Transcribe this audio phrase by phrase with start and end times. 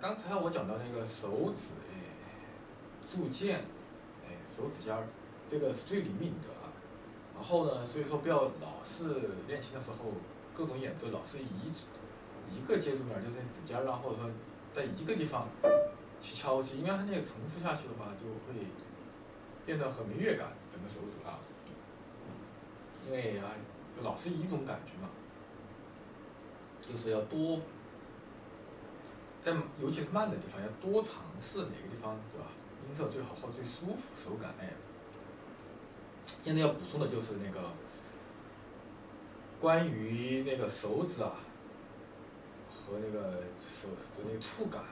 [0.00, 2.00] 刚才我讲到那个手指，哎，
[3.12, 3.60] 铸剑，
[4.24, 5.04] 哎，手指尖儿，
[5.46, 6.72] 这个是最灵敏的啊。
[7.34, 10.12] 然后呢，所以说不要老是练琴的时候，
[10.56, 11.70] 各种演奏老是一
[12.50, 14.30] 一个接触面，就是指尖儿啊，或者说
[14.72, 15.46] 在一个地方
[16.18, 18.58] 去敲击，因为它那个重复下去的话，就会
[19.66, 21.38] 变得很没乐感，整个手指啊。
[23.06, 23.52] 因为啊，
[24.02, 25.10] 老是一种感觉嘛，
[26.80, 27.60] 就是要多。
[29.42, 32.48] 在尤其是慢的地方，要多尝试哪个地方，对吧？
[32.88, 34.70] 音色最好或最舒服，手感哎。
[36.44, 37.70] 现在要补充的就是那个
[39.58, 41.32] 关于那个手指啊
[42.68, 43.88] 和那个手
[44.24, 44.82] 那个触感，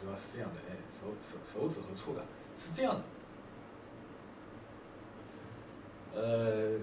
[0.00, 2.24] 主要是这样的哎，手手手指和触感
[2.56, 3.02] 是这样的。
[6.14, 6.78] 呃，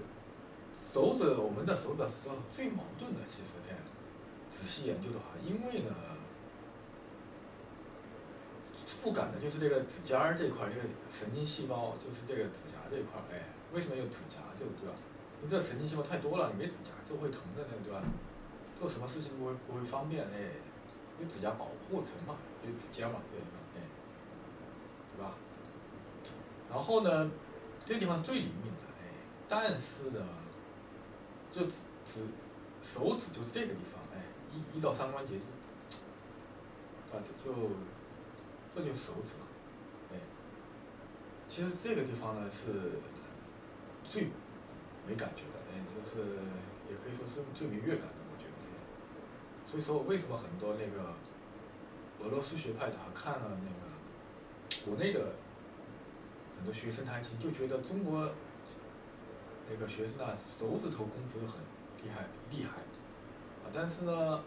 [0.92, 3.76] 手指我们的手指是最矛盾的，其实哎，
[4.50, 5.94] 仔细研究的话，因为呢。
[9.04, 14.40] 触感的，就是这个指尖儿这块，这个神经细胞，就是这个指甲这块儿，哎，为什么有指甲？
[14.56, 14.96] 就对吧？
[15.42, 18.00] 你这神经细胞太多了，你没指甲就会疼的，那个对吧？
[18.80, 20.56] 做什么事情不会不会方便，哎，
[21.20, 23.84] 有指甲保护层嘛，有指尖嘛，这个地方，哎，
[25.12, 25.36] 对吧？
[26.72, 27.30] 然后呢，
[27.84, 29.12] 这个地方最灵敏的，哎，
[29.46, 30.24] 但是呢，
[31.52, 31.66] 就
[32.08, 32.24] 指
[32.80, 35.98] 手指就是这个地方，哎，一一到三关节是，
[37.14, 37.52] 啊，就。
[38.74, 39.46] 这就是手指嘛，
[40.12, 40.18] 哎，
[41.48, 42.98] 其实这个地方呢是
[44.02, 44.30] 最
[45.06, 46.34] 没感觉的，哎，就是
[46.90, 48.50] 也可以说是最没乐感的，我觉得。
[49.64, 51.14] 所以说，为什么很多那个
[52.20, 55.36] 俄罗斯学派他看了那个国内的
[56.56, 58.28] 很多学生弹琴，就觉得中国
[59.70, 61.60] 那个学生啊手指头功夫都很
[62.02, 62.78] 厉害厉害，
[63.62, 64.42] 啊，但是呢。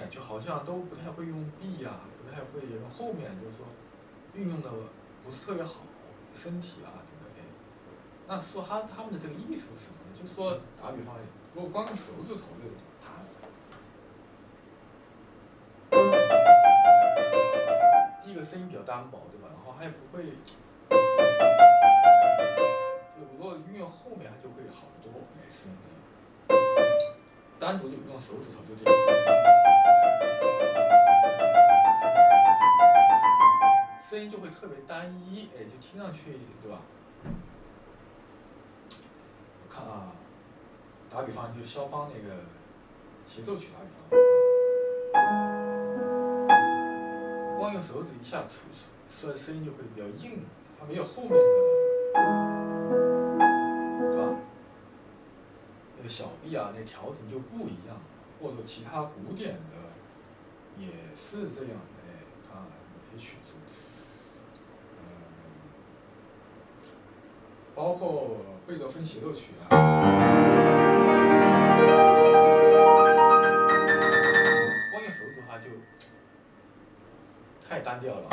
[0.00, 3.66] 感觉好像都不太会用臂啊，不太会用后面，就是说
[4.32, 4.70] 运用的
[5.22, 5.82] 不是特别好，
[6.34, 7.44] 身体啊等等哎。
[8.26, 10.16] 那说他他们的这个意思是什么呢？
[10.18, 11.16] 就是说打比方，
[11.54, 13.12] 如果光用手指头这种弹，
[18.24, 19.50] 第一个声音比较单薄，对吧？
[19.52, 20.30] 然后他也不会，
[23.14, 25.76] 就如果运用后面，它就会好得多哎声音。
[27.60, 29.39] 单独就用手指头就这样。
[34.10, 36.80] 声音就会特别单一，哎，就听上去，对吧？
[39.62, 40.10] 我看啊，
[41.08, 42.34] 打比方，就肖邦那个
[43.24, 44.18] 协奏曲，打比方，
[47.56, 48.66] 光用手指一下出
[49.20, 50.40] 出来，声音就会比较硬，
[50.76, 51.38] 它没有后面的，
[54.10, 54.34] 是吧？
[55.98, 57.96] 那个小臂啊，那调整就不一样，
[58.42, 59.76] 或者其他古典的
[60.76, 62.66] 也是这样的，哎，看哪
[63.12, 63.52] 些曲子？
[67.80, 68.36] 包括
[68.68, 69.68] 贝多芬协奏曲啊，
[74.92, 75.70] 光用手指的话就
[77.66, 78.28] 太单调了，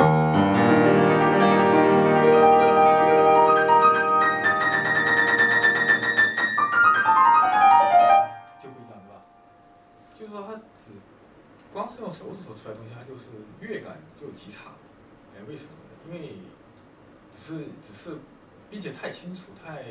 [19.67, 19.83] 太，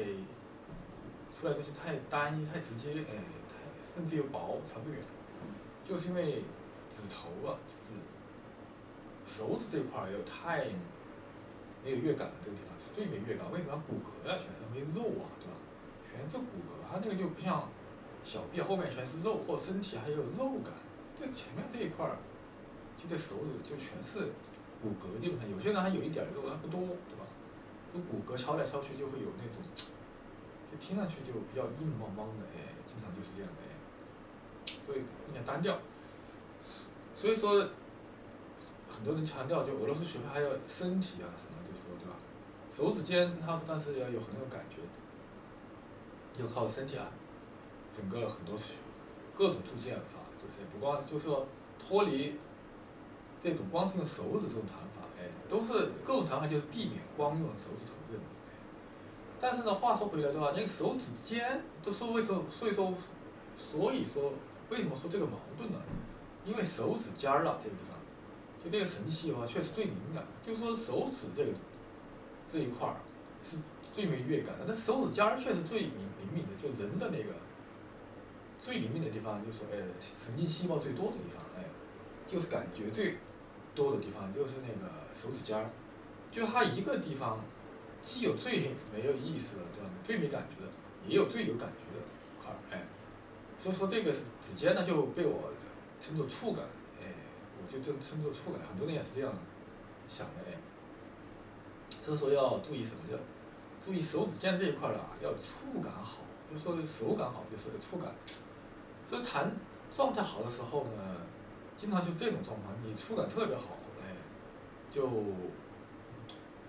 [1.37, 3.13] 出来东西太单一，太直接，哎，
[3.45, 3.61] 太
[3.95, 4.99] 甚至又薄，传不远。
[5.85, 6.41] 就是因为
[6.89, 8.01] 指头啊，就是
[9.29, 10.65] 手指这块儿又太
[11.85, 13.53] 没有乐感的这个地方是最没乐感。
[13.53, 15.61] 为什么骨骼啊全是没肉啊，对吧？
[16.09, 17.69] 全是骨骼，它那个就不像
[18.25, 20.73] 小臂后面全是肉，或身体还有肉感。
[21.21, 22.17] 这前面这一块儿，
[22.97, 24.33] 就这手指就全是
[24.81, 27.29] 骨骼，基本上有些人还有一点肉，它不多，对吧？
[27.93, 29.63] 就骨骼敲来敲去就会有那种，
[30.71, 33.73] 就听上去就比较硬邦邦的，哎，经常就是这样的，哎，
[34.87, 35.79] 所以有点单调。
[37.17, 37.67] 所以说，
[38.91, 42.17] 很多人强调就俄罗斯学派还要身体啊什么，就说对吧？
[42.71, 44.83] 手指尖他说但是要有很有感觉，
[46.43, 47.09] 要靠身体啊，
[47.97, 48.55] 整个很多
[49.35, 51.47] 各种铸剑法，就是不光就是说
[51.79, 52.37] 脱离
[53.43, 54.96] 这种光是用手指这种弹法。
[55.49, 58.23] 都是各种弹法，就是避免光用手指头这种。
[59.41, 60.53] 但是呢，话说回来，对吧？
[60.55, 62.43] 那个手指尖，就说为什么？
[62.49, 62.93] 所以说，
[63.57, 64.33] 所以说，
[64.71, 65.79] 为什么说这个矛盾呢？
[66.45, 67.99] 因为手指尖儿啊，这个地方，
[68.65, 70.25] 就这个神器的话，确实最敏感。
[70.47, 71.51] 就是说手指这个
[72.51, 72.97] 这一块儿
[73.43, 73.59] 是
[73.95, 77.35] 最没乐感的，但手指尖儿确实最灵灵敏的，就人的那个
[78.59, 79.77] 最灵敏的地方，就是说，哎，
[80.25, 81.65] 神经细胞最多的地方，哎，
[82.27, 83.19] 就是感觉最。
[83.77, 85.71] 多的地方就是那个手指尖儿，
[86.33, 87.39] 就它一个地方
[88.03, 90.71] 既有最 没有意思的这样的最没感觉的，
[91.07, 92.83] 也有最有感觉的一块儿，哎，
[93.59, 95.53] 所以说这个指尖呢就被我
[96.01, 96.65] 称作触感，
[97.01, 97.13] 哎，
[97.59, 99.31] 我就这称作触感，很多人也是这样
[100.11, 100.57] 想的哎。
[102.05, 102.99] 所以说要注意什么？
[103.13, 103.19] 要
[103.85, 106.19] 注意手指尖这一块儿啊，要触感好，
[106.51, 108.15] 就说手感好，就说的触感。
[109.09, 109.53] 所以弹
[109.97, 111.17] 状态好的时候呢，
[111.77, 114.17] 经常就这种状况，你触感特别好，哎，
[114.91, 115.09] 就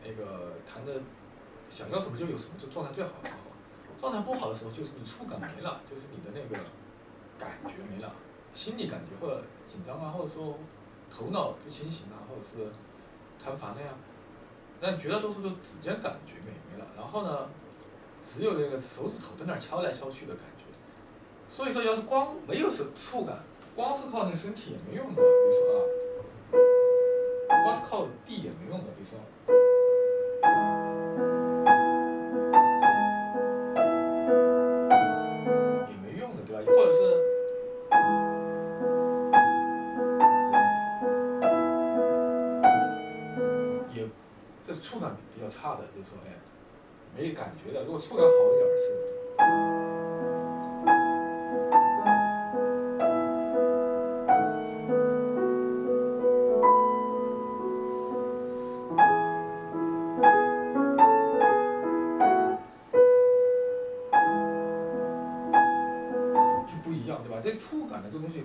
[0.03, 1.01] 那个弹的
[1.69, 3.41] 想要什么就有什么，就状态最好的时候。
[3.99, 6.63] 状态不好的时候，就是你触感没了，就是你的那个
[7.39, 8.13] 感觉没了，
[8.53, 10.59] 心理感觉或者紧张啊，或者说
[11.09, 12.71] 头脑不清醒啊，或者是
[13.43, 13.87] 弹烦了呀。
[14.79, 17.49] 但绝大多数都指尖感觉没没了，然后呢，
[18.21, 20.65] 只有那个手指头在那敲来敲去的感觉。
[21.49, 23.39] 所以说，要是光没有手触感，
[23.77, 25.21] 光是靠那身体也没用的。
[25.21, 25.87] 比如说
[27.47, 28.85] 啊，光是靠臂也没用的。
[28.97, 29.19] 比如说，
[35.87, 36.61] 也没用的，对吧？
[36.65, 36.97] 或者是。
[44.81, 46.31] 触感比较差的，就是说，哎，
[47.15, 47.83] 没感觉的。
[47.83, 48.46] 如果触感好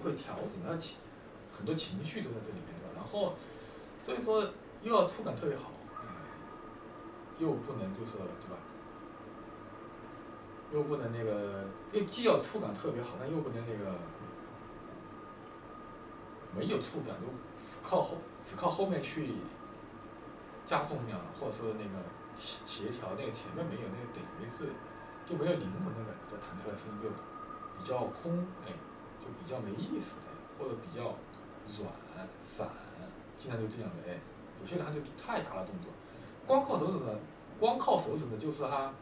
[0.02, 0.96] 会调整，它情
[1.56, 2.92] 很多情绪都在这里面，对吧？
[2.96, 3.34] 然后，
[4.04, 4.42] 所以说
[4.82, 5.70] 又要触感特别好。
[7.38, 8.56] 又不能就说对吧？
[10.70, 13.96] 又不能那个，又既要触感特别好，但又不能那个
[16.56, 17.26] 没有触感，就
[17.60, 19.32] 只靠后只靠后面去
[20.64, 22.04] 加重量，或者说那个
[22.38, 24.70] 协协调那个前面没有那个等于是
[25.26, 27.08] 就没有灵魂的感觉，弹出来声音就
[27.76, 28.72] 比较空，哎，
[29.22, 30.28] 就比较没意思，的，
[30.58, 31.14] 或者比较
[31.78, 31.88] 软
[32.42, 32.68] 散，
[33.40, 34.18] 经常就这样的，哎，
[34.60, 35.92] 有些人他就太大的动作，
[36.46, 37.18] 光靠手指呢。
[37.60, 38.92] 光靠手指呢，就是它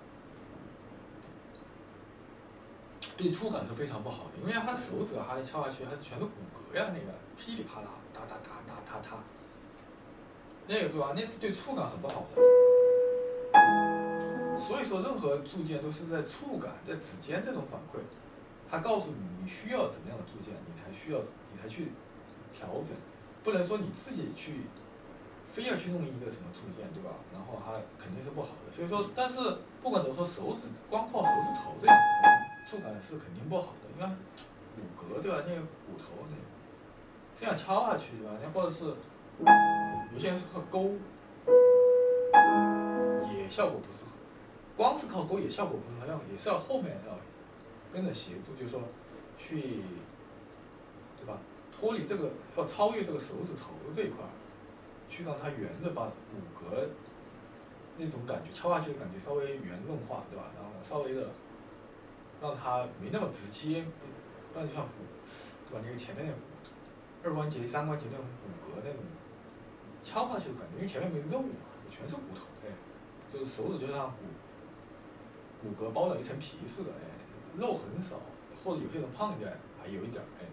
[3.17, 6.31] 对触感是非常不好的，因为他手指它敲下去，它是全是骨
[6.71, 9.17] 骼呀，那个噼里啪啦，哒哒哒哒哒哒，
[10.67, 11.15] 那个对吧？
[11.17, 12.43] 那是对触感很不好的。
[14.61, 17.99] 所以说，任何铸件都是在触感、在指尖这种反馈，
[18.71, 21.19] 它告诉你你需要怎么样的铸件，你才需要，
[21.53, 21.93] 你才去
[22.53, 22.97] 调整，
[23.43, 24.63] 不能说你自己去。
[25.53, 27.11] 非要去弄一个什么铸件，对吧？
[27.33, 28.71] 然后它肯定是不好的。
[28.71, 31.97] 所以说，但是不管怎么说，手指光靠手指头这样
[32.65, 34.09] 触感是肯定不好的，因为
[34.77, 35.43] 骨骼对吧？
[35.49, 36.37] 那个骨头那
[37.35, 38.39] 这样敲下去对吧？
[38.41, 38.95] 那或者是
[40.15, 40.93] 有些人是靠勾，
[43.35, 44.13] 也效果不是很，
[44.77, 47.13] 光是靠勾也效果不是很好，也是要后面要
[47.93, 48.83] 跟着协助，就是说
[49.39, 49.83] 去
[51.19, 51.39] 对吧？
[51.73, 54.19] 脱离这个要超越这个手指头这一块。
[55.13, 56.87] 去让它圆的，把骨骼
[57.99, 60.53] 那种感觉敲下去的感觉稍微圆润化，对吧？
[60.55, 61.29] 然后稍微的
[62.41, 64.07] 让它没那么直接，不，
[64.55, 65.03] 不然就像骨，
[65.69, 65.83] 对吧？
[65.85, 66.39] 那个前面那个
[67.29, 68.25] 二关节、三关节那种
[68.65, 69.03] 骨骼那种
[70.05, 71.59] 敲下去的感觉，因为前面没肉嘛，
[71.91, 72.71] 全是骨头，哎，
[73.33, 74.15] 就是手指就像
[75.61, 77.19] 骨骨骼包了一层皮似的，哎，
[77.59, 78.17] 肉很少，
[78.65, 80.47] 或者有些人胖一点还有一点，哎，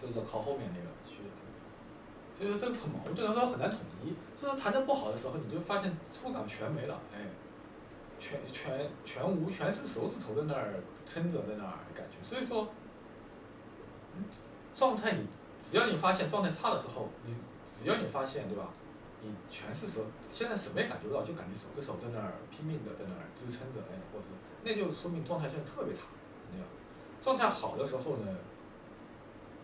[0.00, 1.22] 所以说靠后面那个去。
[2.38, 4.14] 所以说这个很矛盾，他说很难统一。
[4.40, 7.20] 所以说弹的不好的时候，你就发现触感全没了，哎，
[8.18, 12.16] 全全全无，全是手指头在那儿撑着在那儿感觉。
[12.26, 12.68] 所以说，
[14.74, 15.26] 状态你
[15.62, 18.70] 只要你发现状态差的时候，你只要你发现对吧？
[19.22, 24.26] 你全是手，现在什么也感觉不到，就感觉手的手在那儿拼命的在那儿支撑着，哎，或者
[24.64, 26.00] 那就说明状态现在特别差，
[26.52, 26.66] 那样。
[27.22, 28.26] 状态好的时候呢？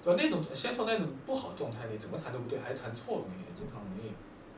[0.00, 0.22] 对吧？
[0.22, 4.14] 那种先从那种不好状态里，怎么弹都不对，还弹错东西，经常容易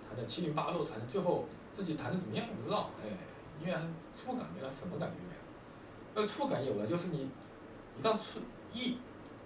[0.07, 3.09] 弹的七零八落，弹的最后自己弹的怎么样也不知道，哎，
[3.59, 3.73] 因为
[4.15, 5.41] 触感没了，什么感觉没了。
[6.15, 7.31] 那触感有了，就是你，
[7.99, 8.41] 一当触
[8.75, 8.99] 一，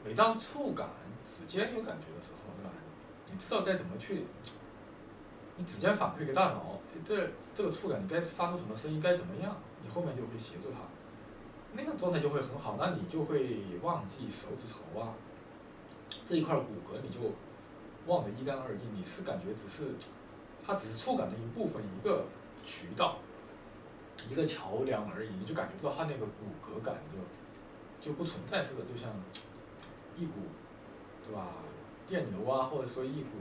[0.05, 0.89] 每当触感
[1.25, 2.73] 指尖有感觉的时候，对吧？
[3.31, 4.27] 你知道该怎么去，
[5.57, 10.81] 你指尖反馈给大脑，这这个触感你该发出什么声音，该怎么样，你后面就会协助它，
[11.75, 15.15] 那个状态就会很好，那你就会忘记手指头啊。
[16.27, 17.19] 这一块骨骼你就
[18.07, 19.95] 忘得一干二净，你是感觉只是，
[20.67, 22.25] 它只是触感的一部分，一个
[22.63, 23.19] 渠道，
[24.29, 29.11] 一个桥梁而已，你就感觉不到它那个骨骼感就就不存在似的，就像
[30.17, 30.33] 一股
[31.27, 31.47] 对吧
[32.07, 33.39] 电流啊，或者说一股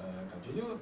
[0.00, 0.78] 呃，感觉就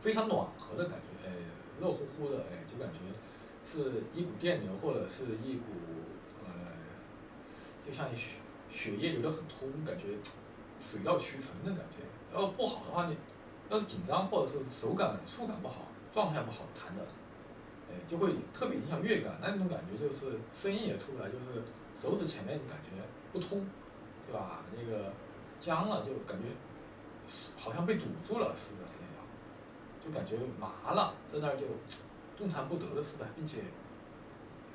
[0.00, 1.32] 非常暖和的感觉，哎，
[1.80, 2.98] 热乎乎的，哎，就感觉
[3.64, 5.64] 是一股电流或者是一股
[6.44, 6.52] 呃，
[7.86, 8.36] 就像血
[8.70, 10.16] 血液流得很通，感觉
[10.80, 12.02] 水到渠成的感觉。
[12.34, 13.16] 要不好的话，你
[13.68, 17.04] 要是紧张或者是手感触感不好，状态不好弹的，
[17.90, 19.38] 哎，就会特别影响乐感。
[19.40, 21.62] 那种感觉就是声音也出不来，就是
[22.00, 22.90] 手指前面感觉
[23.32, 23.66] 不通，
[24.26, 24.64] 对吧？
[24.74, 25.12] 那个
[25.62, 26.48] 僵了，就感觉
[27.56, 29.24] 好像被堵住了似的那样，
[30.04, 31.66] 就感觉麻了，在那儿就
[32.36, 33.58] 动弹不得了似的，并且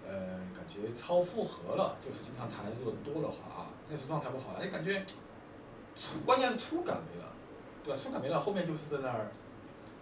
[0.08, 5.04] 呃，感觉超负荷了，就是经常弹如果多的话啊，那时状态不好，哎，感觉
[5.98, 7.28] 触关键是触感没了。
[7.84, 8.00] 对吧？
[8.04, 9.32] 触感没了，后面就是在那儿，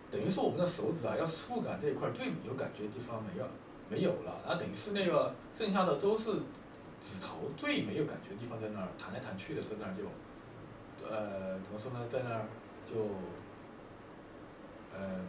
[0.10, 3.46] 等于说我们的手指啊，要触感这一块最有感觉的地方没有，
[3.88, 10.01] 没有了，那等于是那个剩下的都是指头最没有感觉的地方在那儿弹来弹去的，在那儿就，
[11.10, 12.46] 呃，怎么说呢，在那儿
[12.86, 13.08] 就，
[14.98, 15.26] 嗯，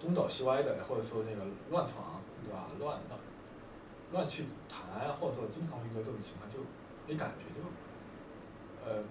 [0.00, 2.68] 东倒西歪的，或者说那个乱闯，对吧？
[2.78, 3.20] 乱乱
[4.12, 6.58] 乱去弹，或者说经常遇到这种情况就
[7.06, 9.02] 没感觉就，呃。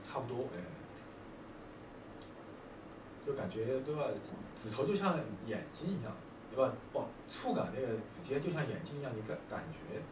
[0.00, 0.56] 差不多哎，
[3.26, 4.04] 就感觉对吧？
[4.62, 6.12] 指头就像眼睛一样，
[6.50, 6.72] 对吧？
[6.92, 10.02] 不，触感那个直接就像眼睛一样，你感感觉，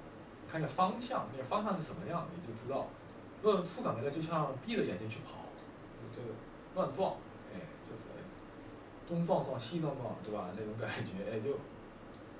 [0.50, 2.86] 看见方向，那个方向是什么样，你就知道。
[3.42, 5.44] 如果触感没了，就像闭着眼睛去跑，
[6.14, 6.28] 这个
[6.74, 7.16] 乱撞，
[7.52, 8.02] 哎，就是
[9.08, 10.50] 东撞撞西撞撞，对吧？
[10.56, 11.58] 那种感觉，哎，就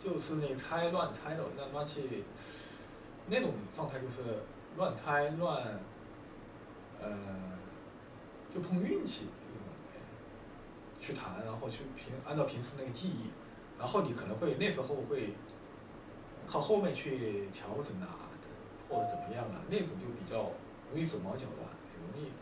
[0.02, 2.24] 就是那猜乱猜的，乱乱去，
[3.26, 4.42] 那种状态就是
[4.76, 5.80] 乱猜乱。
[7.00, 7.16] 呃，
[8.52, 9.68] 就碰运气一种，
[10.98, 13.30] 去弹，然后去平按照平时那个记忆，
[13.78, 15.32] 然后你可能会那时候会
[16.46, 18.08] 靠后面去调整啊，
[18.88, 20.50] 或者怎么样啊，那种就比较
[20.90, 22.32] 容易手忙脚乱，很容易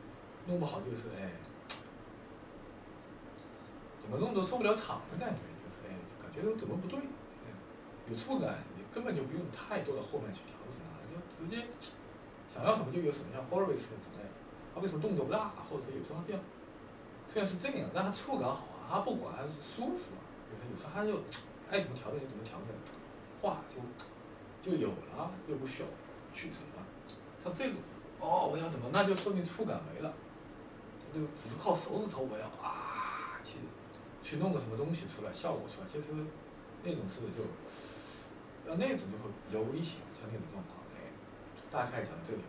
[0.49, 1.33] 弄不好就是哎，
[4.01, 5.89] 怎么弄都收不了场的感觉，就是哎，
[6.23, 6.99] 感觉怎么不对，
[8.09, 11.67] 有触感，你根本就不用太多的后面去调整啊，就直接
[12.55, 14.21] 想要什么就有什么，像 Horowitz 那种哎。
[14.75, 16.43] 他为什么动作不大，或者有时候这样，
[17.33, 20.23] 虽然是这样，但他触感好啊，他不管他是舒服啊，
[20.85, 21.23] 他就
[21.71, 22.75] 爱怎么调整就怎么调整，
[23.41, 23.81] 话就
[24.71, 25.89] 就有了，又不需要
[26.33, 26.85] 去怎么，
[27.43, 27.77] 像这种，
[28.21, 30.13] 哦，我要怎么，那就说明触感没了，
[31.15, 33.59] 就只靠手指头我要啊去
[34.23, 36.05] 去弄个什么东西出来，效果出来，其实
[36.83, 37.45] 那种是就
[38.69, 41.11] 要那种就会比较危险，像那种状况，哎，
[41.71, 42.41] 大概讲到这里。